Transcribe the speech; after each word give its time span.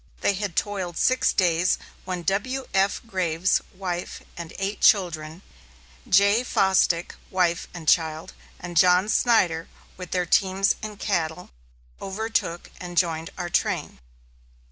They 0.21 0.33
had 0.33 0.55
toiled 0.55 0.97
six 0.97 1.31
days, 1.31 1.77
when 2.05 2.23
W.F. 2.23 3.01
Graves, 3.05 3.61
wife, 3.71 4.23
and 4.35 4.51
eight 4.57 4.81
children; 4.81 5.43
J. 6.09 6.43
Fosdick, 6.43 7.13
wife, 7.29 7.67
and 7.71 7.87
child, 7.87 8.33
and 8.59 8.75
John 8.75 9.09
Snyder, 9.09 9.67
with 9.97 10.09
their 10.09 10.25
teams 10.25 10.73
and 10.81 10.97
cattle, 10.97 11.51
overtook 12.01 12.71
and 12.81 12.97
joined 12.97 13.29
our 13.37 13.51
train. 13.51 13.99